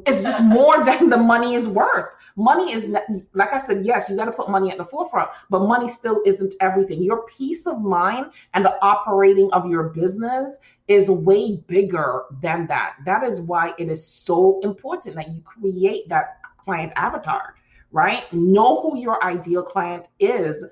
is 0.06 0.22
just 0.22 0.42
more 0.42 0.84
than 0.84 1.10
the 1.10 1.16
money 1.16 1.54
is 1.54 1.68
worth. 1.68 2.14
Money 2.36 2.72
is, 2.72 2.86
like 3.34 3.52
I 3.52 3.58
said, 3.58 3.84
yes, 3.84 4.08
you 4.08 4.16
got 4.16 4.26
to 4.26 4.32
put 4.32 4.48
money 4.48 4.70
at 4.70 4.78
the 4.78 4.84
forefront, 4.84 5.30
but 5.50 5.60
money 5.60 5.88
still 5.88 6.22
isn't 6.24 6.54
everything. 6.60 7.02
Your 7.02 7.26
peace 7.26 7.66
of 7.66 7.82
mind 7.82 8.26
and 8.54 8.64
the 8.64 8.82
operating 8.82 9.52
of 9.52 9.68
your 9.68 9.88
business 9.90 10.60
is 10.88 11.10
way 11.10 11.62
bigger 11.66 12.24
than 12.40 12.66
that. 12.68 12.96
That 13.04 13.24
is 13.24 13.40
why 13.40 13.74
it 13.78 13.88
is 13.88 14.06
so 14.06 14.60
important 14.62 15.16
that 15.16 15.28
you 15.28 15.42
create 15.42 16.08
that 16.08 16.38
client 16.58 16.92
avatar, 16.96 17.56
right? 17.90 18.32
Know 18.32 18.80
who 18.82 18.98
your 18.98 19.22
ideal 19.24 19.62
client 19.62 20.06
is 20.20 20.64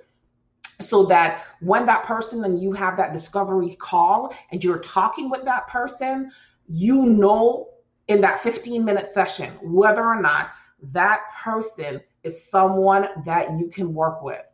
so 0.80 1.04
that 1.06 1.44
when 1.60 1.86
that 1.86 2.04
person 2.04 2.44
and 2.44 2.62
you 2.62 2.72
have 2.72 2.96
that 2.96 3.12
discovery 3.12 3.74
call 3.80 4.32
and 4.52 4.62
you're 4.62 4.78
talking 4.78 5.28
with 5.28 5.44
that 5.44 5.66
person, 5.66 6.30
you 6.68 7.04
know 7.04 7.68
in 8.08 8.20
that 8.22 8.40
15 8.40 8.84
minute 8.84 9.06
session 9.06 9.52
whether 9.62 10.04
or 10.04 10.20
not 10.20 10.50
that 10.92 11.20
person 11.42 12.00
is 12.22 12.42
someone 12.50 13.08
that 13.24 13.50
you 13.58 13.68
can 13.68 13.94
work 13.94 14.22
with. 14.22 14.44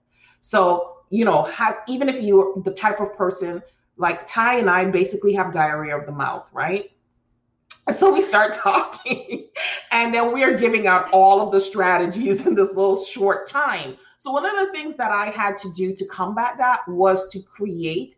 So, 0.41 0.99
you 1.11 1.25
know, 1.25 1.43
have 1.45 1.79
even 1.89 2.09
if 2.09 2.21
you're 2.21 2.55
the 2.63 2.73
type 2.73 3.01
of 3.01 3.15
person 3.15 3.63
like 3.97 4.27
Ty 4.27 4.59
and 4.59 4.69
I 4.69 4.85
basically 4.87 5.33
have 5.35 5.53
diarrhea 5.53 5.97
of 5.97 6.07
the 6.07 6.13
mouth, 6.13 6.49
right? 6.53 6.91
So 7.97 8.13
we 8.13 8.21
start 8.21 8.53
talking, 8.65 9.49
and 9.91 10.15
then 10.15 10.33
we're 10.33 10.57
giving 10.57 10.87
out 10.87 11.11
all 11.13 11.41
of 11.43 11.53
the 11.53 11.61
strategies 11.61 12.47
in 12.47 12.55
this 12.55 12.69
little 12.69 13.03
short 13.03 13.47
time. 13.47 13.97
So, 14.17 14.33
one 14.33 14.47
of 14.47 14.67
the 14.67 14.73
things 14.73 14.97
that 14.97 15.13
I 15.13 15.27
had 15.27 15.57
to 15.59 15.73
do 15.73 15.95
to 15.95 16.07
combat 16.07 16.55
that 16.57 16.81
was 16.89 17.31
to 17.33 17.43
create 17.43 18.17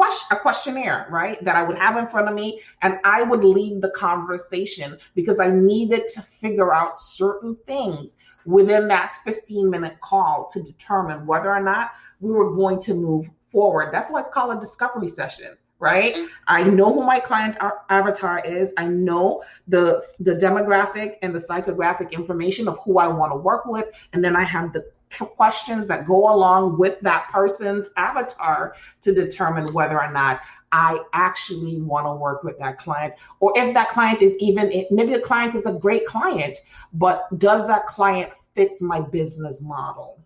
question, 0.00 0.34
a 0.34 0.40
questionnaire, 0.40 1.06
right? 1.10 1.44
That 1.44 1.56
I 1.56 1.62
would 1.62 1.76
have 1.76 1.98
in 1.98 2.06
front 2.06 2.26
of 2.26 2.34
me 2.34 2.62
and 2.80 2.98
I 3.04 3.22
would 3.22 3.44
lead 3.44 3.82
the 3.82 3.90
conversation 3.90 4.96
because 5.14 5.38
I 5.40 5.50
needed 5.50 6.08
to 6.14 6.22
figure 6.22 6.72
out 6.72 6.98
certain 6.98 7.54
things 7.66 8.16
within 8.46 8.88
that 8.88 9.12
15 9.26 9.68
minute 9.68 10.00
call 10.00 10.48
to 10.52 10.62
determine 10.62 11.26
whether 11.26 11.54
or 11.54 11.62
not 11.62 11.90
we 12.20 12.30
were 12.30 12.54
going 12.56 12.80
to 12.80 12.94
move 12.94 13.28
forward. 13.52 13.92
That's 13.92 14.10
why 14.10 14.20
it's 14.22 14.30
called 14.30 14.56
a 14.56 14.60
discovery 14.60 15.06
session 15.06 15.58
right 15.82 16.14
mm-hmm. 16.14 16.26
i 16.46 16.62
know 16.62 16.92
who 16.92 17.02
my 17.02 17.18
client 17.18 17.56
avatar 17.88 18.38
is 18.44 18.74
i 18.76 18.86
know 18.86 19.42
the 19.66 20.04
the 20.18 20.34
demographic 20.34 21.14
and 21.22 21.34
the 21.34 21.38
psychographic 21.38 22.12
information 22.12 22.68
of 22.68 22.78
who 22.84 22.98
i 22.98 23.06
want 23.08 23.32
to 23.32 23.36
work 23.36 23.64
with 23.64 23.86
and 24.12 24.22
then 24.22 24.36
i 24.36 24.44
have 24.44 24.74
the 24.74 24.84
questions 25.18 25.86
that 25.88 26.06
go 26.06 26.32
along 26.32 26.78
with 26.78 27.00
that 27.00 27.28
person's 27.30 27.90
avatar 27.96 28.74
to 29.02 29.12
determine 29.12 29.72
whether 29.72 30.00
or 30.00 30.12
not 30.12 30.40
I 30.72 31.00
actually 31.12 31.80
want 31.80 32.06
to 32.06 32.14
work 32.14 32.44
with 32.44 32.58
that 32.58 32.78
client, 32.78 33.14
or 33.40 33.52
if 33.56 33.74
that 33.74 33.88
client 33.88 34.22
is 34.22 34.36
even 34.38 34.70
maybe 34.90 35.12
the 35.12 35.20
client 35.20 35.54
is 35.54 35.66
a 35.66 35.72
great 35.72 36.06
client, 36.06 36.58
but 36.92 37.26
does 37.38 37.66
that 37.66 37.86
client 37.86 38.30
fit 38.54 38.80
my 38.80 39.00
business 39.00 39.60
model? 39.60 40.20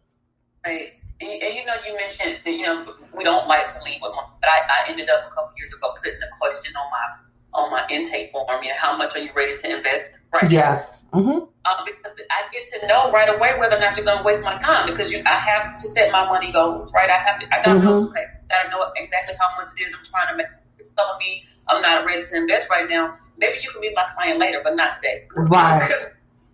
Right. 0.66 0.92
And, 1.20 1.42
and 1.42 1.54
you 1.54 1.64
know, 1.64 1.74
you 1.86 1.96
mentioned 1.96 2.38
that 2.44 2.50
you 2.50 2.62
know 2.62 2.94
we 3.16 3.24
don't 3.24 3.48
like 3.48 3.72
to 3.72 3.82
lead 3.84 4.00
with 4.02 4.12
but 4.40 4.50
I, 4.50 4.60
I 4.68 4.90
ended 4.90 5.08
up 5.08 5.30
a 5.30 5.34
couple 5.34 5.52
years 5.56 5.72
ago 5.72 5.94
putting 5.96 6.20
a 6.20 6.36
question 6.38 6.74
on 6.76 6.90
my 6.90 7.33
on 7.54 7.70
my 7.70 7.86
intake 7.90 8.32
form. 8.32 8.46
You 8.62 8.68
know, 8.68 8.74
how 8.78 8.96
much 8.96 9.14
are 9.16 9.20
you 9.20 9.30
ready 9.34 9.56
to 9.56 9.76
invest 9.76 10.10
right 10.32 10.50
yes. 10.50 11.04
now? 11.12 11.20
Mm-hmm. 11.20 11.38
Um, 11.66 11.84
because 11.86 12.12
I 12.30 12.42
get 12.52 12.80
to 12.80 12.86
know 12.86 13.10
right 13.10 13.34
away 13.34 13.58
whether 13.58 13.76
or 13.76 13.80
not 13.80 13.96
you're 13.96 14.04
going 14.04 14.18
to 14.18 14.24
waste 14.24 14.42
my 14.42 14.56
time 14.58 14.90
because 14.90 15.10
you, 15.10 15.22
I 15.24 15.38
have 15.38 15.78
to 15.80 15.88
set 15.88 16.12
my 16.12 16.26
money 16.26 16.52
goals, 16.52 16.92
right? 16.92 17.08
I 17.08 17.16
have 17.16 17.40
to, 17.40 17.46
I 17.46 17.62
got 17.62 17.74
to 17.74 17.80
mm-hmm. 17.80 18.12
know, 18.12 18.14
I 18.50 18.68
know 18.70 18.92
exactly 18.96 19.34
how 19.40 19.56
much 19.56 19.70
it 19.78 19.86
is 19.86 19.94
I'm 19.94 20.04
trying 20.04 20.28
to 20.28 20.36
make. 20.36 20.46
You're 20.78 20.88
telling 20.96 21.18
me 21.18 21.44
I'm 21.68 21.80
not 21.80 22.04
ready 22.04 22.22
to 22.22 22.36
invest 22.36 22.68
right 22.68 22.88
now. 22.88 23.16
Maybe 23.38 23.58
you 23.62 23.70
can 23.70 23.80
be 23.80 23.92
my 23.94 24.04
client 24.14 24.38
later, 24.38 24.60
but 24.62 24.76
not 24.76 24.96
today. 24.96 25.26
Right. 25.34 25.80
because, 25.88 26.06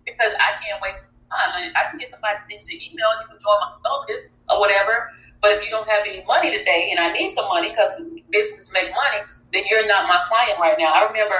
because 0.05 0.33
I 0.39 0.63
can't 0.63 0.81
waste 0.81 1.01
time. 1.31 1.51
I, 1.55 1.71
I 1.75 1.89
can 1.89 1.99
get 1.99 2.11
somebody 2.11 2.37
to 2.37 2.43
send 2.43 2.63
you 2.67 2.77
an 2.77 2.83
email, 2.91 3.09
you 3.21 3.27
can 3.27 3.39
join 3.39 3.57
my 3.59 3.71
focus 3.83 4.29
or 4.49 4.59
whatever. 4.59 5.11
But 5.41 5.57
if 5.57 5.63
you 5.63 5.71
don't 5.71 5.87
have 5.89 6.05
any 6.05 6.23
money 6.25 6.55
today 6.55 6.89
and 6.91 6.99
I 6.99 7.11
need 7.13 7.33
some 7.33 7.47
money 7.47 7.71
because 7.71 7.97
businesses 8.31 8.71
make 8.73 8.89
money, 8.91 9.23
then 9.53 9.63
you're 9.69 9.87
not 9.87 10.07
my 10.07 10.21
client 10.27 10.59
right 10.59 10.75
now. 10.79 10.93
I 10.93 11.07
remember 11.07 11.35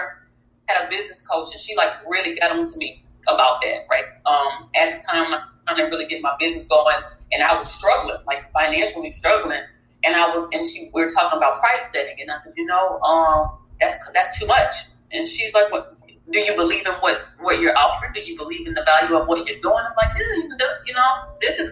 I 0.69 0.73
had 0.73 0.87
a 0.87 0.89
business 0.89 1.21
coach 1.21 1.51
and 1.51 1.61
she 1.61 1.75
like 1.75 1.91
really 2.07 2.37
got 2.37 2.51
on 2.51 2.71
to 2.71 2.77
me 2.77 3.03
about 3.27 3.61
that, 3.61 3.85
right? 3.89 4.05
Um, 4.25 4.69
at 4.75 4.99
the 4.99 5.05
time, 5.05 5.41
I 5.67 5.75
didn't 5.75 5.91
really 5.91 6.07
get 6.07 6.21
my 6.21 6.35
business 6.39 6.67
going, 6.67 6.97
and 7.31 7.43
I 7.43 7.57
was 7.57 7.71
struggling, 7.71 8.17
like 8.25 8.51
financially 8.51 9.11
struggling. 9.11 9.61
And 10.03 10.15
I 10.15 10.27
was, 10.33 10.47
and 10.51 10.65
she, 10.65 10.89
we 10.93 11.03
were 11.03 11.09
talking 11.09 11.37
about 11.37 11.59
price 11.59 11.91
setting, 11.91 12.15
and 12.19 12.31
I 12.31 12.37
said, 12.39 12.53
you 12.57 12.65
know, 12.65 12.99
um, 13.01 13.51
that's 13.79 14.09
that's 14.11 14.37
too 14.39 14.47
much. 14.47 14.73
And 15.11 15.27
she's 15.27 15.53
like, 15.53 15.71
what? 15.71 15.97
Do 16.31 16.39
you 16.39 16.55
believe 16.55 16.85
in 16.85 16.93
what 16.93 17.21
what 17.39 17.59
you're 17.59 17.77
offering? 17.77 18.13
Do 18.13 18.21
you 18.21 18.37
believe 18.37 18.65
in 18.65 18.73
the 18.73 18.83
value 18.83 19.15
of 19.17 19.27
what 19.27 19.45
you're 19.47 19.59
doing? 19.61 19.83
I'm 19.87 19.93
like, 19.97 20.15
yeah, 20.17 20.65
you 20.87 20.93
know, 20.93 21.35
this 21.41 21.59
is 21.59 21.71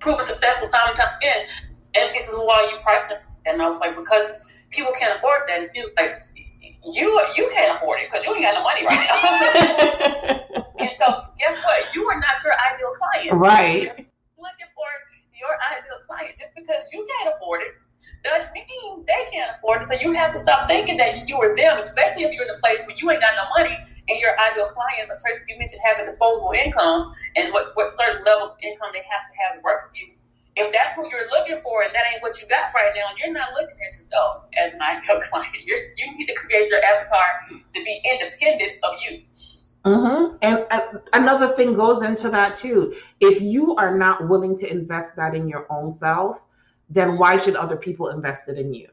proven 0.00 0.24
successful 0.24 0.68
time 0.68 0.88
and 0.88 0.96
time 0.96 1.16
again. 1.18 1.46
And 1.94 2.08
she 2.08 2.20
says, 2.20 2.34
well, 2.34 2.46
why 2.46 2.64
are 2.64 2.70
you 2.70 2.80
pricing? 2.82 3.18
And 3.46 3.62
I 3.62 3.68
was 3.68 3.80
like, 3.80 3.96
because 3.96 4.30
people 4.70 4.92
can't 4.98 5.16
afford 5.18 5.42
that. 5.48 5.60
And 5.60 5.70
she 5.74 5.82
was 5.82 5.92
like, 5.96 6.12
you 6.94 7.08
you 7.36 7.50
can't 7.52 7.76
afford 7.76 8.00
it 8.00 8.10
because 8.10 8.24
you 8.24 8.34
ain't 8.34 8.42
got 8.42 8.54
no 8.54 8.62
money 8.62 8.84
right 8.86 9.02
now. 9.06 10.64
and 10.78 10.90
so 10.98 11.24
guess 11.38 11.56
what? 11.64 11.94
You 11.94 12.08
are 12.08 12.18
not 12.20 12.42
your 12.44 12.54
ideal 12.54 12.92
client. 12.94 13.40
Right. 13.40 13.82
You're 13.82 14.06
looking 14.38 14.70
for 14.74 14.88
your 15.34 15.54
ideal 15.70 15.98
client. 16.06 16.36
Just 16.38 16.54
because 16.54 16.82
you 16.92 17.06
can't 17.18 17.34
afford 17.36 17.62
it 17.62 17.74
doesn't 18.24 18.52
mean 18.52 19.04
they 19.06 19.30
can't 19.30 19.56
afford 19.56 19.82
it. 19.82 19.86
So 19.86 19.94
you 19.94 20.12
have 20.12 20.32
to 20.32 20.38
stop 20.38 20.68
thinking 20.68 20.96
that 20.98 21.28
you 21.28 21.36
are 21.38 21.54
them, 21.54 21.78
especially 21.78 22.24
if 22.24 22.32
you're 22.32 22.44
in 22.44 22.50
a 22.50 22.60
place 22.60 22.78
where 22.86 22.96
you 22.96 23.10
ain't 23.10 23.20
got 23.20 23.34
no 23.36 23.46
money 23.56 23.76
and 24.08 24.18
your 24.18 24.32
ideal 24.40 24.68
clients, 24.74 25.10
like 25.10 25.20
Tracy, 25.20 25.44
you 25.48 25.58
mentioned 25.58 25.82
having 25.84 26.06
disposable 26.06 26.52
income 26.52 27.06
and 27.36 27.52
what, 27.52 27.72
what 27.74 27.94
certain 27.96 28.24
level 28.24 28.50
of 28.50 28.56
income 28.62 28.90
they 28.92 29.04
have 29.06 29.28
to 29.28 29.34
have 29.38 29.50
to 29.56 29.60
work 29.62 29.86
with 29.86 29.94
you 30.00 30.17
if 30.58 30.72
that's 30.72 30.94
who 30.96 31.08
you're 31.10 31.30
looking 31.30 31.60
for 31.62 31.82
and 31.82 31.94
that 31.94 32.04
ain't 32.12 32.22
what 32.22 32.40
you 32.42 32.48
got 32.48 32.74
right 32.74 32.92
now, 32.94 33.06
you're 33.18 33.32
not 33.32 33.50
looking 33.52 33.76
at 33.86 33.98
yourself 33.98 34.44
as 34.56 34.74
an 34.74 34.82
ideal 34.82 35.20
client. 35.20 35.54
You're, 35.64 35.78
you 35.96 36.18
need 36.18 36.26
to 36.26 36.34
create 36.34 36.68
your 36.68 36.82
avatar 36.82 37.22
to 37.50 37.84
be 37.84 38.00
independent 38.04 38.72
of 38.82 38.94
you. 39.00 39.22
Mm-hmm. 39.84 40.36
And 40.42 40.66
uh, 40.70 40.98
another 41.12 41.54
thing 41.54 41.74
goes 41.74 42.02
into 42.02 42.28
that 42.30 42.56
too. 42.56 42.94
If 43.20 43.40
you 43.40 43.76
are 43.76 43.96
not 43.96 44.28
willing 44.28 44.56
to 44.58 44.70
invest 44.70 45.16
that 45.16 45.34
in 45.34 45.48
your 45.48 45.66
own 45.70 45.92
self, 45.92 46.42
then 46.90 47.16
why 47.16 47.36
should 47.36 47.56
other 47.56 47.76
people 47.76 48.08
invest 48.08 48.48
it 48.48 48.58
in 48.58 48.74
you? 48.74 48.88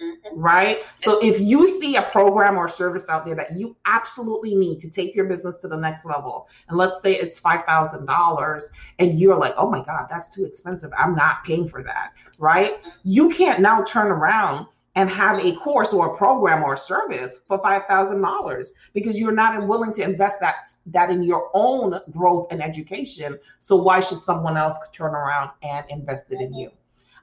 Mm-hmm. 0.00 0.38
Right? 0.38 0.78
So 0.96 1.18
if 1.20 1.40
you 1.40 1.66
see 1.66 1.96
a 1.96 2.02
program 2.02 2.56
or 2.56 2.68
service 2.68 3.08
out 3.08 3.24
there 3.24 3.36
that 3.36 3.56
you 3.56 3.76
absolutely 3.86 4.54
need 4.54 4.80
to 4.80 4.90
take 4.90 5.14
your 5.14 5.26
business 5.26 5.56
to 5.58 5.68
the 5.68 5.76
next 5.76 6.04
level, 6.04 6.48
and 6.68 6.76
let's 6.76 7.00
say 7.00 7.14
it's 7.14 7.38
$5,000, 7.38 8.62
and 8.98 9.18
you're 9.18 9.36
like, 9.36 9.54
oh 9.56 9.70
my 9.70 9.84
God, 9.84 10.06
that's 10.10 10.34
too 10.34 10.44
expensive. 10.44 10.90
I'm 10.98 11.14
not 11.14 11.44
paying 11.44 11.68
for 11.68 11.82
that. 11.84 12.12
Right? 12.38 12.78
You 13.04 13.28
can't 13.28 13.60
now 13.60 13.84
turn 13.84 14.08
around 14.08 14.66
and 14.96 15.10
have 15.10 15.38
a 15.44 15.54
course 15.56 15.92
or 15.92 16.14
a 16.14 16.16
program 16.16 16.62
or 16.62 16.74
a 16.74 16.76
service 16.76 17.40
for 17.48 17.60
$5,000 17.60 18.66
because 18.92 19.18
you're 19.18 19.32
not 19.32 19.66
willing 19.66 19.92
to 19.92 20.02
invest 20.02 20.40
that 20.40 20.68
that 20.86 21.10
in 21.10 21.22
your 21.22 21.50
own 21.54 21.98
growth 22.12 22.52
and 22.52 22.62
education. 22.62 23.38
So 23.58 23.76
why 23.76 24.00
should 24.00 24.22
someone 24.22 24.56
else 24.56 24.76
turn 24.92 25.14
around 25.14 25.50
and 25.62 25.84
invest 25.90 26.32
it 26.32 26.40
in 26.40 26.54
you? 26.54 26.70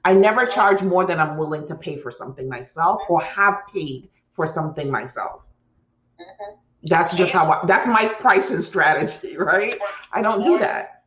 I 0.04 0.14
never 0.14 0.46
charge 0.46 0.82
more 0.82 1.06
than 1.06 1.20
I'm 1.20 1.38
willing 1.38 1.66
to 1.68 1.76
pay 1.76 1.98
for 1.98 2.12
something 2.12 2.50
myself 2.50 3.02
or 3.08 3.22
have 3.22 3.62
paid 3.72 4.10
for 4.32 4.48
something 4.48 4.90
myself. 4.90 5.46
Mm-hmm. 6.20 6.56
That's 6.84 7.14
just 7.16 7.32
how 7.32 7.52
I, 7.52 7.66
that's 7.66 7.86
my 7.86 8.08
pricing 8.20 8.62
strategy, 8.62 9.38
right? 9.38 9.78
I 10.12 10.22
don't 10.22 10.42
do 10.42 10.58
that. 10.58 11.04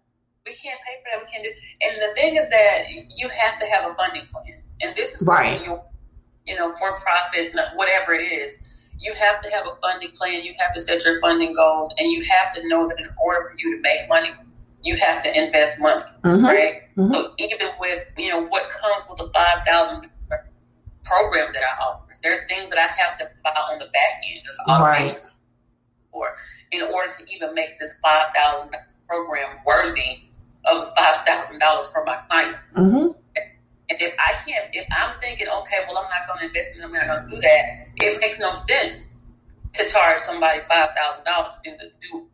We 0.47 0.53
can't 0.55 0.79
pay 0.87 1.03
for 1.03 1.19
that. 1.19 1.25
We 1.25 1.33
can't 1.33 1.43
do. 1.43 1.51
And 1.83 2.03
the 2.03 2.15
thing 2.15 2.37
is 2.37 2.49
that 2.51 2.85
you 2.91 3.29
have 3.29 3.59
to 3.59 3.67
have 3.67 3.91
a 3.91 3.95
funding 3.95 4.27
plan, 4.31 4.63
and 4.81 4.95
this 4.95 5.21
is 5.21 5.27
right. 5.27 5.61
You, 5.65 5.81
you 6.47 6.55
know, 6.57 6.77
for 6.77 7.01
profit, 7.01 7.55
whatever 7.75 8.13
it 8.13 8.31
is, 8.31 8.55
you 8.99 9.15
have 9.15 9.43
to 9.43 9.51
have 9.51 9.67
a 9.67 9.77
funding 9.81 10.13
plan. 10.13 10.45
You 10.45 10.55
have 10.59 10.75
to 10.75 10.81
set 10.81 11.05
your 11.05 11.21
funding 11.21 11.55
goals, 11.55 11.93
and 11.99 12.11
you 12.13 12.25
have 12.25 12.55
to 12.55 12.69
know 12.69 12.87
that 12.89 13.01
in 13.01 13.09
order 13.21 13.51
for 13.51 13.59
you 13.59 13.75
to 13.75 13.83
make 13.83 14.09
money, 14.09 14.31
you 14.85 14.97
have 14.99 15.23
to 15.23 15.45
invest 15.45 15.81
money, 15.81 16.05
mm-hmm. 16.23 16.45
right? 16.45 16.83
Mm-hmm. 16.97 17.13
So 17.13 17.33
even 17.39 17.59
with 17.81 18.05
you 18.17 18.29
know 18.29 18.47
what 18.47 18.71
comes 18.71 19.03
with 19.11 19.21
a 19.21 19.33
five 19.33 19.65
thousand 19.67 20.11
program 21.05 21.53
that 21.53 21.63
I 21.63 21.83
offer, 21.83 22.13
there 22.23 22.39
are 22.39 22.47
things 22.49 22.71
that 22.71 22.79
I 22.79 22.87
have 22.87 23.19
to 23.19 23.29
buy 23.43 23.51
on 23.51 23.79
the 23.79 23.87
back 23.87 24.21
end. 24.31 24.43
There's 24.45 24.59
automation 24.69 25.23
right. 25.23 25.33
for 26.13 26.37
in 26.71 26.83
order 26.83 27.13
to 27.19 27.35
even 27.35 27.55
make 27.55 27.79
this 27.79 27.99
five 28.03 28.27
thousand 28.35 28.77
program 29.09 29.59
worthy 29.67 30.29
of 30.67 30.93
five 30.97 31.27
thousand 31.27 31.59
dollars 31.59 31.87
for 31.89 32.05
my 32.05 32.17
clients. 32.29 32.77
Mm-hmm. 32.77 33.11
And 33.91 34.01
if 34.01 34.15
I 34.19 34.33
can't, 34.47 34.71
if 34.73 34.87
I'm 34.97 35.21
thinking, 35.21 35.47
okay, 35.47 35.85
well, 35.87 35.99
I'm 35.99 36.09
not 36.09 36.27
going 36.27 36.41
to 36.41 36.47
invest 36.47 36.75
in, 36.75 36.81
it, 36.81 36.85
I'm 36.87 36.93
not 36.93 37.07
going 37.07 37.25
to 37.29 37.37
do 37.37 37.41
that, 37.43 37.89
it 37.97 38.19
makes 38.19 38.39
no 38.39 38.55
sense 38.55 39.15
to 39.75 39.85
charge 39.85 40.21
somebody 40.21 40.61
five 40.69 40.91
thousand 40.97 41.25
dollars 41.25 41.51
to 41.63 41.71
do, 41.71 41.77
the 41.77 41.91
do 42.01 42.27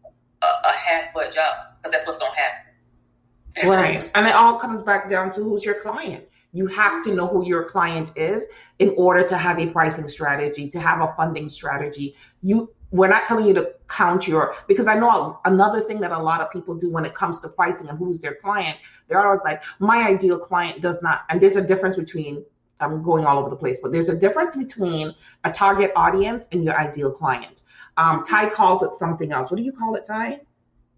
a, 0.42 0.46
a 0.46 0.72
half 0.72 1.12
foot 1.12 1.32
job 1.32 1.54
because 1.78 1.92
that's 1.92 2.06
what's 2.06 2.18
going 2.18 2.32
to 2.32 2.38
happen. 2.38 3.68
right. 3.70 4.10
And 4.14 4.26
it 4.26 4.34
all 4.34 4.58
comes 4.58 4.82
back 4.82 5.08
down 5.08 5.32
to 5.32 5.42
who's 5.42 5.64
your 5.64 5.80
client. 5.80 6.26
You 6.52 6.66
have 6.66 7.04
to 7.04 7.14
know 7.14 7.26
who 7.26 7.46
your 7.46 7.64
client 7.64 8.12
is 8.16 8.48
in 8.78 8.90
order 8.96 9.22
to 9.24 9.36
have 9.36 9.58
a 9.58 9.66
pricing 9.66 10.08
strategy, 10.08 10.68
to 10.68 10.80
have 10.80 11.00
a 11.00 11.14
funding 11.16 11.48
strategy. 11.48 12.16
You 12.42 12.72
we're 12.92 13.08
not 13.08 13.24
telling 13.24 13.46
you 13.46 13.54
to 13.54 13.72
count 13.88 14.26
your 14.26 14.54
because 14.66 14.88
I 14.88 14.98
know 14.98 15.38
another 15.44 15.80
thing 15.80 16.00
that 16.00 16.10
a 16.10 16.18
lot 16.18 16.40
of 16.40 16.50
people 16.50 16.74
do 16.74 16.90
when 16.90 17.04
it 17.04 17.14
comes 17.14 17.38
to 17.40 17.48
pricing 17.48 17.88
and 17.88 17.96
who's 17.96 18.20
their 18.20 18.34
client, 18.34 18.78
they're 19.06 19.24
always 19.24 19.42
like, 19.44 19.62
my 19.78 20.08
ideal 20.08 20.38
client 20.38 20.80
does 20.80 21.00
not, 21.02 21.20
and 21.28 21.40
there's 21.40 21.54
a 21.54 21.62
difference 21.62 21.94
between 21.94 22.44
I'm 22.80 23.02
going 23.02 23.26
all 23.26 23.38
over 23.38 23.50
the 23.50 23.56
place, 23.56 23.78
but 23.80 23.92
there's 23.92 24.08
a 24.08 24.16
difference 24.16 24.56
between 24.56 25.14
a 25.44 25.50
target 25.50 25.92
audience 25.94 26.48
and 26.50 26.64
your 26.64 26.76
ideal 26.76 27.12
client. 27.12 27.62
Um, 28.00 28.22
Ty 28.22 28.48
calls 28.48 28.82
it 28.82 28.94
something 28.94 29.30
else. 29.30 29.50
What 29.50 29.58
do 29.58 29.62
you 29.62 29.72
call 29.72 29.94
it, 29.94 30.04
Ty? 30.06 30.40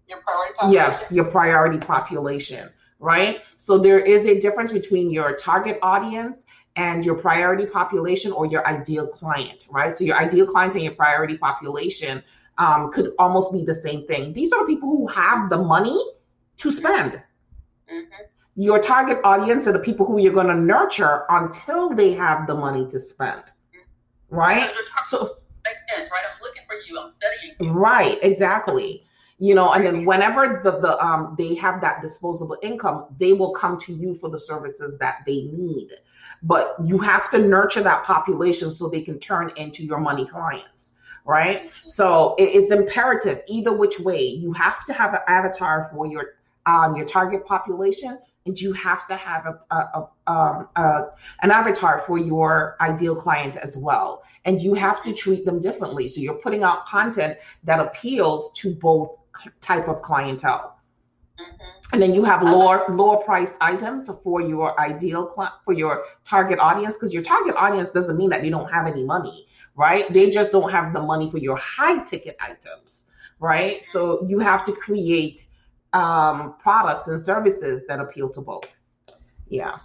Your 0.07 0.21
priority 0.21 0.53
population. 0.57 0.73
Yes, 0.73 1.11
your 1.11 1.25
priority 1.25 1.77
population, 1.77 2.69
right? 2.99 3.41
So 3.57 3.77
there 3.77 3.99
is 3.99 4.25
a 4.25 4.39
difference 4.39 4.71
between 4.71 5.09
your 5.11 5.35
target 5.35 5.79
audience 5.81 6.45
and 6.77 7.03
your 7.03 7.15
priority 7.15 7.65
population 7.65 8.31
or 8.31 8.45
your 8.45 8.65
ideal 8.65 9.05
client, 9.05 9.67
right? 9.69 9.95
So 9.95 10.05
your 10.05 10.17
ideal 10.17 10.45
client 10.45 10.75
and 10.75 10.83
your 10.83 10.93
priority 10.93 11.37
population 11.37 12.23
um, 12.57 12.89
could 12.93 13.11
almost 13.19 13.51
be 13.51 13.65
the 13.65 13.75
same 13.75 14.07
thing. 14.07 14.31
These 14.31 14.53
are 14.53 14.65
people 14.65 14.89
who 14.89 15.07
have 15.07 15.49
the 15.49 15.57
money 15.57 16.01
to 16.57 16.71
spend. 16.71 17.21
Mm-hmm. 17.91 18.23
Your 18.55 18.79
target 18.79 19.19
audience 19.25 19.67
are 19.67 19.73
the 19.73 19.85
people 19.89 20.05
who 20.05 20.19
you're 20.19 20.33
going 20.33 20.47
to 20.47 20.55
nurture 20.55 21.25
until 21.29 21.89
they 21.89 22.13
have 22.13 22.47
the 22.47 22.55
money 22.55 22.87
to 22.91 22.99
spend, 22.99 23.43
right? 24.29 24.71
So 25.07 25.35
right? 26.11 26.23
I'm 26.31 26.41
looking 26.41 26.63
for 26.67 26.75
you. 26.87 26.99
I'm 26.99 27.09
studying. 27.09 27.55
You. 27.59 27.71
Right, 27.71 28.17
exactly. 28.21 29.03
You 29.39 29.55
know, 29.55 29.73
and 29.73 29.85
then 29.85 30.05
whenever 30.05 30.61
the 30.63 30.79
the 30.79 30.97
um 31.03 31.35
they 31.37 31.55
have 31.55 31.81
that 31.81 32.01
disposable 32.01 32.57
income, 32.61 33.05
they 33.19 33.33
will 33.33 33.53
come 33.53 33.79
to 33.81 33.93
you 33.93 34.15
for 34.15 34.29
the 34.29 34.39
services 34.39 34.97
that 34.99 35.19
they 35.25 35.43
need. 35.43 35.89
But 36.41 36.75
you 36.83 36.97
have 36.99 37.29
to 37.31 37.39
nurture 37.39 37.81
that 37.83 38.03
population 38.03 38.71
so 38.71 38.89
they 38.89 39.01
can 39.01 39.19
turn 39.19 39.51
into 39.57 39.83
your 39.83 39.99
money 39.99 40.25
clients 40.25 40.93
right? 41.25 41.71
So 41.85 42.35
it's 42.37 42.71
imperative 42.71 43.41
either 43.47 43.71
which 43.71 43.99
way. 43.99 44.21
You 44.21 44.51
have 44.53 44.85
to 44.85 44.93
have 44.93 45.13
an 45.13 45.21
avatar 45.27 45.89
for 45.93 46.05
your 46.05 46.35
um, 46.65 46.95
your 46.95 47.05
target 47.05 47.45
population, 47.45 48.19
and 48.45 48.59
you 48.59 48.73
have 48.73 49.07
to 49.07 49.15
have 49.15 49.45
a, 49.45 49.75
a, 49.75 49.77
a, 49.77 50.31
um, 50.31 50.67
a, 50.75 51.05
an 51.41 51.51
avatar 51.51 51.99
for 51.99 52.17
your 52.17 52.75
ideal 52.81 53.15
client 53.15 53.57
as 53.57 53.77
well. 53.77 54.23
And 54.45 54.61
you 54.61 54.73
have 54.73 55.01
to 55.03 55.13
treat 55.13 55.45
them 55.45 55.59
differently. 55.59 56.07
So 56.07 56.19
you're 56.19 56.35
putting 56.35 56.63
out 56.63 56.85
content 56.85 57.37
that 57.63 57.79
appeals 57.79 58.51
to 58.57 58.75
both 58.75 59.17
type 59.61 59.87
of 59.87 60.01
clientele. 60.01 60.77
Mm-hmm. 61.39 61.93
and 61.93 61.99
then 61.99 62.13
you 62.13 62.23
have 62.23 62.43
lower 62.43 62.85
lower 62.89 63.17
priced 63.17 63.55
items 63.59 64.07
for 64.23 64.39
your 64.39 64.79
ideal 64.79 65.25
client, 65.25 65.55
for 65.65 65.73
your 65.73 66.03
target 66.23 66.59
audience 66.59 66.93
because 66.93 67.11
your 67.11 67.23
target 67.23 67.55
audience 67.57 67.89
doesn't 67.89 68.17
mean 68.17 68.29
that 68.29 68.43
they 68.43 68.51
don't 68.51 68.71
have 68.71 68.85
any 68.85 69.03
money 69.03 69.47
right 69.75 70.13
they 70.13 70.29
just 70.29 70.51
don't 70.51 70.69
have 70.69 70.93
the 70.93 71.01
money 71.01 71.31
for 71.31 71.39
your 71.39 71.57
high 71.57 72.03
ticket 72.03 72.37
items 72.39 73.05
right 73.39 73.83
so 73.85 74.23
you 74.27 74.37
have 74.37 74.63
to 74.63 74.73
create 74.73 75.47
um, 75.93 76.55
products 76.59 77.07
and 77.07 77.19
services 77.19 77.85
that 77.87 77.99
appeal 77.99 78.29
to 78.29 78.41
both 78.41 78.65
yeah 79.47 79.77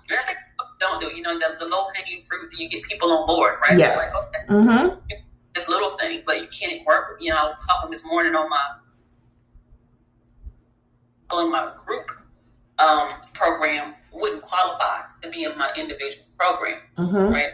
don't 0.80 1.00
do 1.00 1.08
you 1.08 1.22
know 1.22 1.38
the, 1.38 1.56
the 1.58 1.64
low 1.64 1.86
hanging 1.94 2.24
fruit 2.28 2.50
you 2.56 2.68
get 2.68 2.82
people 2.84 3.10
on 3.12 3.26
board 3.26 3.56
right 3.62 3.78
yes 3.78 3.96
like, 3.96 4.24
okay, 4.24 4.52
mm-hmm. 4.52 5.16
this 5.54 5.68
little 5.68 5.96
thing 5.98 6.22
but 6.26 6.40
you 6.40 6.48
can't 6.48 6.86
work 6.86 7.18
you 7.20 7.30
know 7.30 7.36
i 7.36 7.44
was 7.44 7.56
talking 7.66 7.90
this 7.90 8.04
morning 8.04 8.34
on 8.34 8.48
my 8.48 8.74
on 11.30 11.50
my 11.50 11.72
group 11.84 12.10
um, 12.78 13.10
program 13.34 13.94
wouldn't 14.12 14.42
qualify 14.42 15.02
to 15.22 15.30
be 15.30 15.44
in 15.44 15.56
my 15.58 15.70
individual 15.76 16.26
program, 16.38 16.78
mm-hmm. 16.96 17.32
right? 17.32 17.50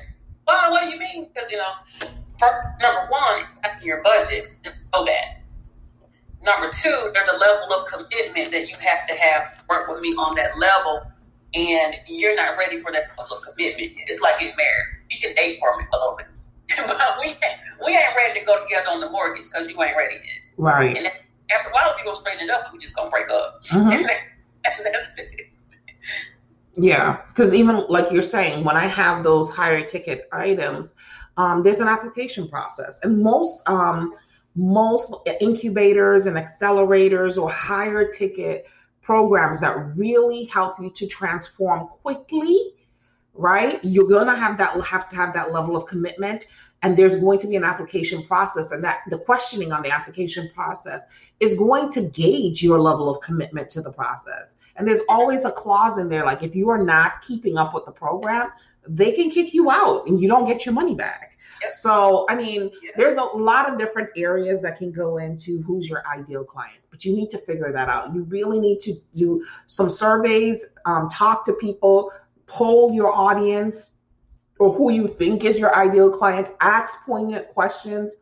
Well, 0.47 0.71
what 0.71 0.85
do 0.85 0.91
you 0.91 0.99
mean? 0.99 1.29
Because 1.33 1.51
you 1.51 1.59
know, 1.59 1.73
for, 2.39 2.77
number 2.81 3.11
one, 3.11 3.43
after 3.65 3.85
your 3.85 4.03
budget, 4.03 4.47
know 4.65 5.05
that. 5.05 5.41
Number 6.45 6.71
two, 6.71 7.11
there's 7.15 7.29
a 7.29 7.37
level 7.39 7.73
of 7.73 7.87
commitment 7.87 8.53
that 8.53 8.69
you 8.69 8.77
have 8.79 9.07
to 9.07 9.15
have 9.15 9.59
work 9.69 9.89
with 9.89 10.01
me 10.01 10.11
on 10.15 10.35
that 10.37 10.59
level, 10.59 11.03
and 11.55 11.95
you're 12.07 12.37
not 12.37 12.59
ready 12.59 12.81
for 12.81 12.93
that 12.93 13.05
level 13.19 13.39
of 13.39 13.43
commitment. 13.43 13.93
It's 14.07 14.21
like 14.21 14.41
getting 14.41 14.57
married. 14.57 14.85
You 15.11 15.19
can 15.21 15.35
date 15.35 15.59
for 15.59 15.77
me 15.79 15.85
a 15.93 15.97
little 15.97 16.17
bit, 16.17 16.27
but 16.87 16.99
we 17.21 17.29
ain't, 17.29 17.61
we 17.85 17.97
ain't 17.97 18.15
ready 18.15 18.41
to 18.41 18.47
go 18.47 18.63
together 18.63 18.89
on 18.91 19.01
the 19.01 19.11
mortgage 19.11 19.47
because 19.51 19.69
you 19.69 19.83
ain't 19.83 19.97
ready 19.97 20.15
yet. 20.15 20.55
Right. 20.59 20.97
And 20.97 21.07
after 21.51 21.71
a 21.71 21.73
while, 21.73 21.93
if 21.93 21.99
you 21.99 22.05
go 22.05 22.15
straighten 22.15 22.45
it 22.45 22.51
up, 22.51 22.73
we 22.73 22.79
just 22.79 22.95
gonna 22.95 23.11
break 23.11 23.31
up. 23.31 23.63
Mm-hmm. 23.71 24.07
Yeah, 26.77 27.21
because 27.29 27.55
even 27.55 27.87
like 27.89 28.11
you're 28.11 28.23
saying, 28.23 28.65
when 28.65 28.77
I 28.77 28.87
have 28.89 29.23
those 29.23 29.51
higher 29.51 29.85
ticket 29.85 30.29
items, 30.33 30.97
um, 31.37 31.63
there's 31.63 31.81
an 31.81 31.89
application 31.89 32.49
process, 32.49 33.01
and 33.05 33.23
most 33.23 33.63
um, 33.69 34.13
most 34.55 35.15
incubators 35.41 36.27
and 36.27 36.37
accelerators 36.37 37.41
or 37.41 37.51
higher 37.51 38.09
ticket 38.09 38.67
programs 39.03 39.61
that 39.61 39.75
really 39.97 40.45
help 40.45 40.81
you 40.81 40.91
to 40.91 41.07
transform 41.07 41.89
quickly 42.03 42.75
right? 43.35 43.81
You're 43.83 44.07
going 44.07 44.27
to 44.27 44.37
have 44.37 44.59
that 44.59 44.81
have 44.81 45.09
to 45.09 45.17
have 45.17 45.35
that 45.35 45.53
level 45.53 45.77
of 45.77 45.87
commitment 45.87 46.47
and 46.83 46.97
there's 46.97 47.17
going 47.17 47.39
to 47.41 47.47
be 47.47 47.57
an 47.57 47.65
application 47.65 48.23
process 48.25 48.71
and 48.71 48.85
that 48.85 49.01
the 49.09 49.19
questioning 49.19 49.73
on 49.73 49.83
the 49.83 49.91
application 49.91 50.51
process 50.55 51.03
is 51.41 51.55
going 51.55 51.91
to 51.91 52.03
gauge 52.03 52.63
your 52.63 52.81
level 52.81 53.09
of 53.09 53.21
commitment 53.23 53.71
to 53.71 53.83
the 53.83 53.91
process. 53.91 54.57
And 54.77 54.87
there's 54.87 55.01
always 55.09 55.45
a 55.45 55.51
clause 55.51 55.99
in 55.99 56.09
there 56.09 56.25
like 56.25 56.43
if 56.43 56.55
you 56.55 56.69
are 56.71 56.83
not 56.83 57.23
keeping 57.23 57.57
up 57.57 57.75
with 57.75 57.85
the 57.85 57.93
program 57.93 58.51
they 58.87 59.13
can 59.13 59.31
kick 59.31 59.55
you 59.55 59.71
out 59.71 60.07
and 60.07 60.21
you 60.21 60.29
don't 60.29 60.47
get 60.47 60.67
your 60.67 60.75
money 60.75 60.95
back 60.95 61.34
so 61.71 62.27
i 62.29 62.35
mean 62.35 62.71
there's 62.97 63.15
a 63.15 63.23
lot 63.23 63.71
of 63.71 63.79
different 63.79 64.09
areas 64.17 64.63
that 64.63 64.77
can 64.77 64.93
go 64.93 65.19
into 65.19 65.63
who's 65.63 65.89
your 65.89 66.03
ideal 66.09 66.45
client 66.45 66.79
but 66.91 67.05
you 67.05 67.15
need 67.15 67.31
to 67.31 67.39
figure 67.39 67.73
that 67.73 67.89
out 67.89 68.15
you 68.15 68.23
really 68.25 68.61
need 68.61 68.79
to 68.79 68.95
do 69.15 69.45
some 69.67 69.89
surveys 69.89 70.65
um, 70.87 71.09
talk 71.09 71.45
to 71.45 71.53
people 71.55 72.13
poll 72.47 72.93
your 72.93 73.13
audience 73.13 73.93
or 74.59 74.73
who 74.73 74.91
you 74.93 75.07
think 75.07 75.45
is 75.45 75.59
your 75.59 75.75
ideal 75.75 76.11
client, 76.11 76.49
ask 76.61 77.05
poignant 77.05 77.49
questions 77.49 78.17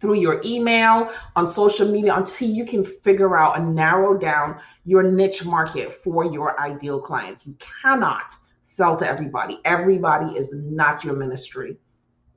through 0.00 0.14
your 0.14 0.40
email, 0.44 1.10
on 1.36 1.46
social 1.46 1.90
media, 1.90 2.14
until 2.14 2.48
you 2.48 2.64
can 2.64 2.84
figure 2.84 3.36
out 3.36 3.58
and 3.58 3.74
narrow 3.74 4.16
down 4.16 4.58
your 4.84 5.02
niche 5.02 5.44
market 5.44 5.92
for 5.92 6.24
your 6.32 6.58
ideal 6.60 7.00
client. 7.00 7.38
You 7.44 7.56
cannot 7.82 8.34
sell 8.62 8.94
to 8.96 9.08
everybody. 9.08 9.58
Everybody 9.64 10.36
is 10.36 10.52
not 10.52 11.02
your 11.02 11.16
ministry. 11.16 11.78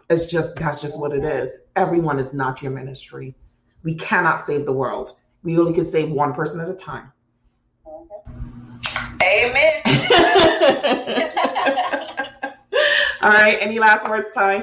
It's 0.09 0.25
just, 0.25 0.55
that's 0.55 0.81
just 0.81 0.99
what 0.99 1.11
it 1.11 1.23
is. 1.23 1.55
Everyone 1.75 2.19
is 2.19 2.33
not 2.33 2.61
your 2.61 2.71
ministry. 2.71 3.35
We 3.83 3.95
cannot 3.95 4.39
save 4.39 4.65
the 4.65 4.73
world. 4.73 5.17
We 5.43 5.57
only 5.57 5.73
can 5.73 5.85
save 5.85 6.11
one 6.11 6.33
person 6.33 6.59
at 6.59 6.69
a 6.69 6.73
time. 6.73 7.11
Amen. 9.21 9.73
All 13.21 13.29
right. 13.29 13.57
Any 13.61 13.79
last 13.79 14.09
words, 14.09 14.29
Ty? 14.31 14.55
I 14.55 14.57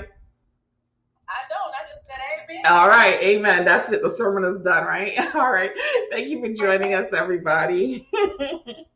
don't. 1.48 1.74
I 1.74 1.82
just 1.88 2.06
said 2.06 2.16
amen. 2.50 2.66
All 2.66 2.88
right. 2.88 3.20
Amen. 3.22 3.64
That's 3.64 3.92
it. 3.92 4.02
The 4.02 4.10
sermon 4.10 4.44
is 4.44 4.58
done, 4.60 4.84
right? 4.84 5.12
All 5.34 5.52
right. 5.52 5.70
Thank 6.10 6.28
you 6.28 6.40
for 6.40 6.52
joining 6.52 6.94
us, 6.94 7.12
everybody. 7.12 8.08